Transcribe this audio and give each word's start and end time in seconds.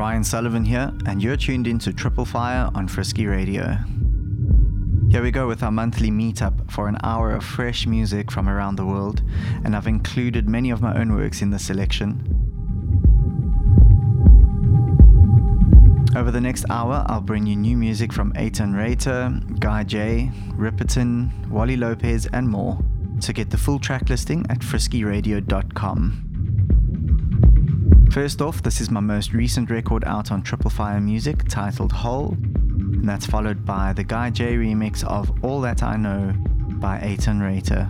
Ryan 0.00 0.24
Sullivan 0.24 0.64
here, 0.64 0.90
and 1.04 1.22
you're 1.22 1.36
tuned 1.36 1.66
into 1.66 1.92
Triple 1.92 2.24
Fire 2.24 2.70
on 2.74 2.88
Frisky 2.88 3.26
Radio. 3.26 3.76
Here 5.10 5.22
we 5.22 5.30
go 5.30 5.46
with 5.46 5.62
our 5.62 5.70
monthly 5.70 6.10
meetup 6.10 6.70
for 6.70 6.88
an 6.88 6.96
hour 7.02 7.32
of 7.32 7.44
fresh 7.44 7.86
music 7.86 8.32
from 8.32 8.48
around 8.48 8.76
the 8.76 8.86
world, 8.86 9.20
and 9.62 9.76
I've 9.76 9.86
included 9.86 10.48
many 10.48 10.70
of 10.70 10.80
my 10.80 10.98
own 10.98 11.14
works 11.14 11.42
in 11.42 11.50
the 11.50 11.58
selection. 11.58 12.18
Over 16.16 16.30
the 16.30 16.40
next 16.40 16.64
hour, 16.70 17.04
I'll 17.06 17.20
bring 17.20 17.46
you 17.46 17.54
new 17.54 17.76
music 17.76 18.10
from 18.10 18.32
Eitan 18.32 18.74
Reiter, 18.74 19.38
Guy 19.58 19.84
J, 19.84 20.32
Ripperton, 20.52 21.46
Wally 21.50 21.76
Lopez, 21.76 22.26
and 22.32 22.48
more. 22.48 22.78
To 23.20 23.34
get 23.34 23.50
the 23.50 23.58
full 23.58 23.78
track 23.78 24.08
listing 24.08 24.46
at 24.48 24.60
friskyradio.com. 24.60 26.29
First 28.10 28.42
off, 28.42 28.60
this 28.60 28.80
is 28.80 28.90
my 28.90 28.98
most 28.98 29.32
recent 29.32 29.70
record 29.70 30.02
out 30.04 30.32
on 30.32 30.42
Triple 30.42 30.68
Fire 30.68 31.00
Music 31.00 31.44
titled 31.48 31.92
Whole, 31.92 32.36
and 32.40 33.08
that's 33.08 33.24
followed 33.24 33.64
by 33.64 33.92
the 33.92 34.02
Guy 34.02 34.30
J 34.30 34.56
remix 34.56 35.04
of 35.04 35.32
All 35.44 35.60
That 35.60 35.84
I 35.84 35.96
Know 35.96 36.34
by 36.80 36.98
Eitan 36.98 37.40
Reiter. 37.40 37.88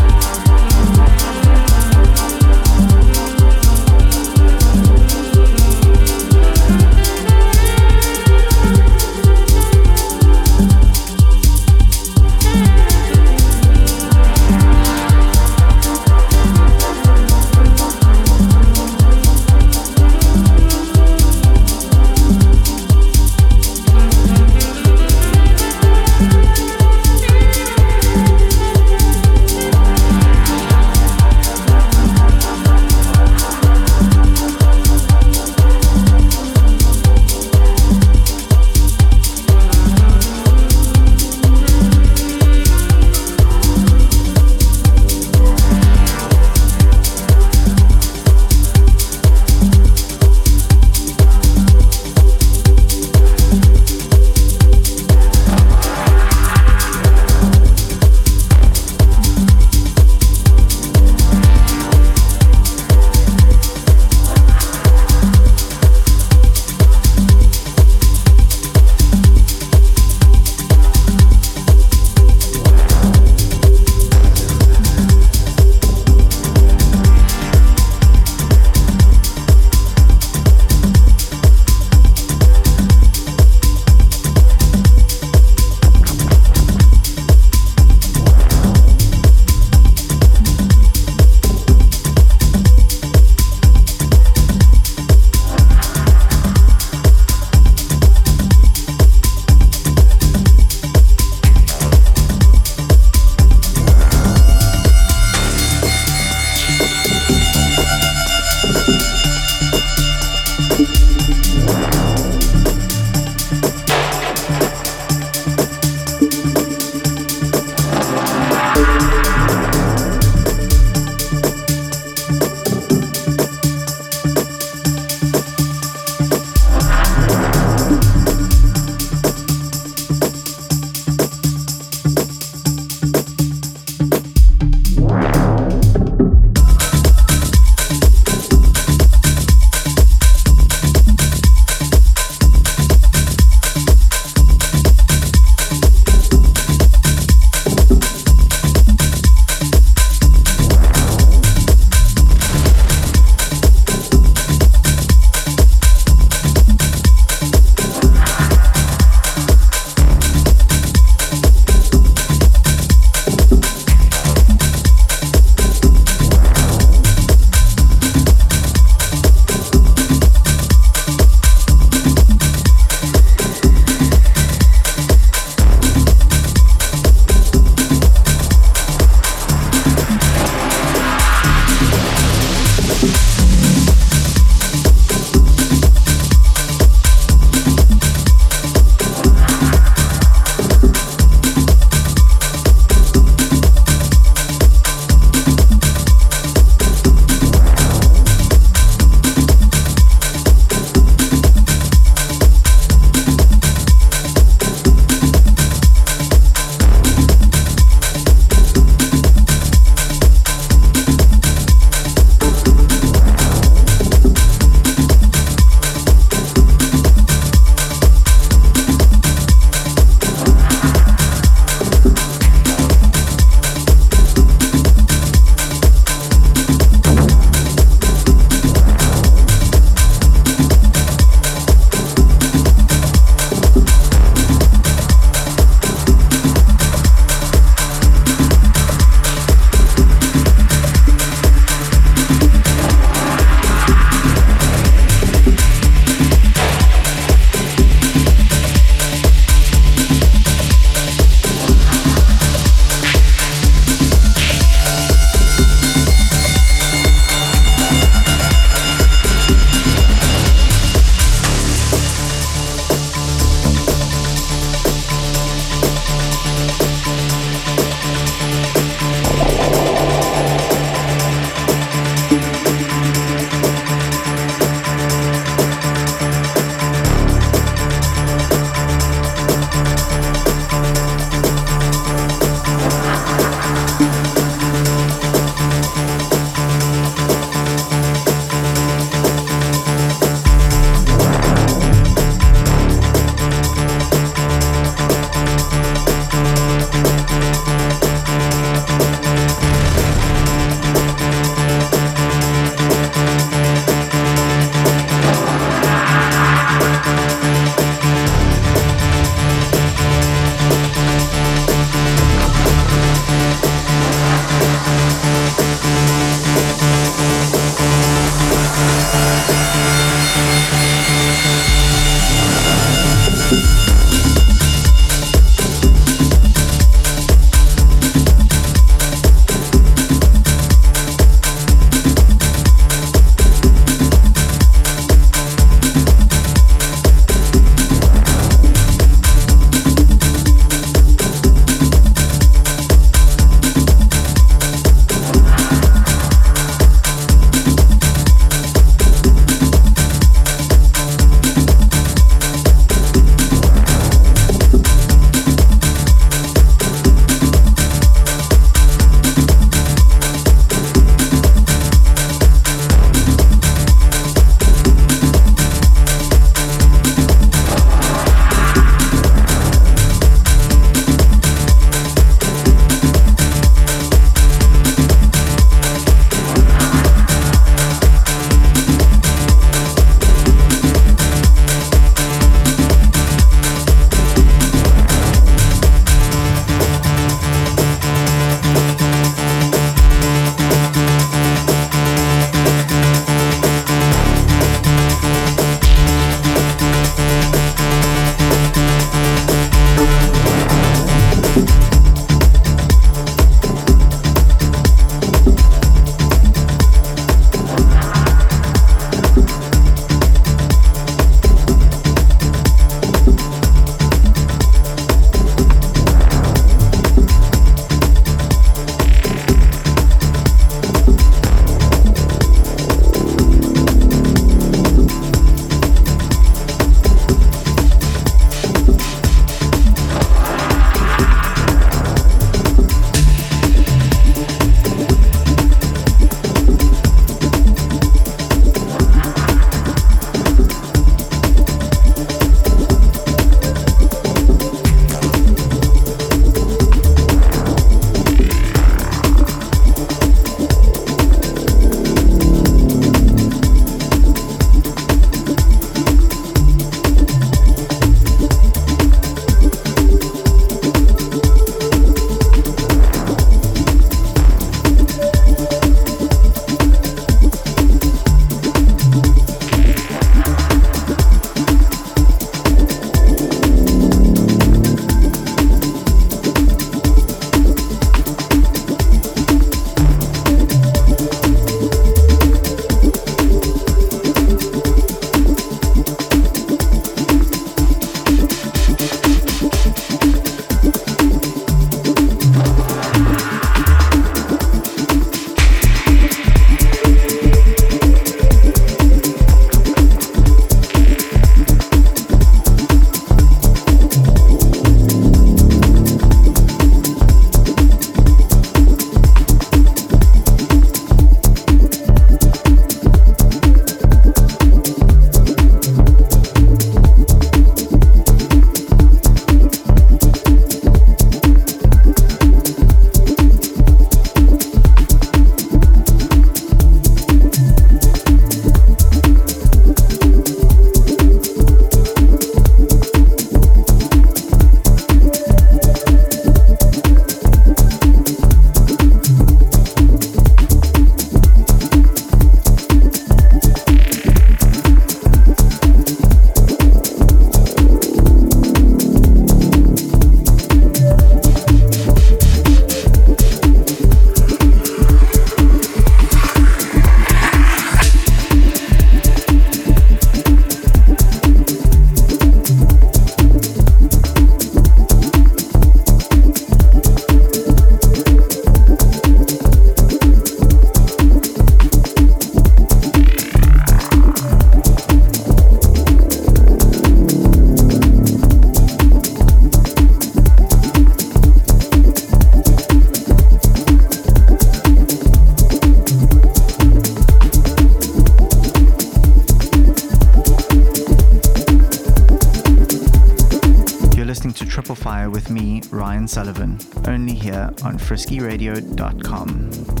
Sullivan, 596.27 596.77
only 597.07 597.33
here 597.33 597.71
on 597.83 597.97
friskyradio.com. 597.97 600.00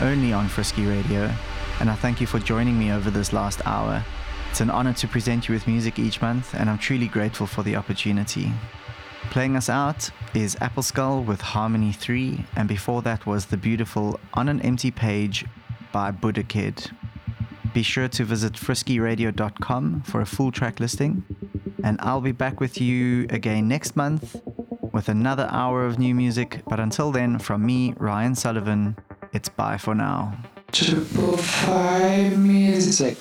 only 0.00 0.32
on 0.32 0.48
Frisky 0.48 0.86
Radio. 0.86 1.30
And 1.80 1.90
I 1.90 1.94
thank 1.94 2.20
you 2.20 2.26
for 2.26 2.38
joining 2.38 2.78
me 2.78 2.92
over 2.92 3.10
this 3.10 3.32
last 3.32 3.60
hour. 3.66 4.04
It's 4.50 4.60
an 4.60 4.70
honor 4.70 4.94
to 4.94 5.08
present 5.08 5.48
you 5.48 5.54
with 5.54 5.66
music 5.66 5.98
each 5.98 6.22
month, 6.22 6.54
and 6.54 6.70
I'm 6.70 6.78
truly 6.78 7.08
grateful 7.08 7.46
for 7.46 7.62
the 7.62 7.76
opportunity. 7.76 8.52
Playing 9.30 9.56
us 9.56 9.68
out 9.68 10.10
is 10.34 10.56
Apple 10.60 10.82
Skull 10.82 11.22
with 11.22 11.40
Harmony 11.40 11.92
3, 11.92 12.44
and 12.56 12.68
before 12.68 13.02
that 13.02 13.26
was 13.26 13.46
the 13.46 13.56
beautiful 13.56 14.18
On 14.34 14.48
an 14.48 14.60
Empty 14.62 14.90
Page 14.90 15.44
by 15.92 16.10
Buddha 16.10 16.42
Kid. 16.42 16.90
Be 17.74 17.82
sure 17.82 18.08
to 18.08 18.24
visit 18.24 18.54
friskyradio.com 18.54 20.02
for 20.02 20.20
a 20.22 20.26
full 20.26 20.50
track 20.52 20.80
listing, 20.80 21.24
and 21.84 21.98
I'll 22.00 22.22
be 22.22 22.32
back 22.32 22.60
with 22.60 22.80
you 22.80 23.26
again 23.28 23.68
next 23.68 23.96
month 23.96 24.36
with 24.92 25.10
another 25.10 25.46
hour 25.50 25.84
of 25.84 25.98
new 25.98 26.14
music. 26.14 26.62
But 26.66 26.80
until 26.80 27.12
then, 27.12 27.38
from 27.38 27.66
me, 27.66 27.92
Ryan 27.98 28.34
Sullivan, 28.34 28.96
it's 29.36 29.50
bye 29.50 29.76
for 29.76 29.94
now. 29.94 30.32
Triple 30.72 31.36
Fire 31.36 32.36
Music. 32.36 33.18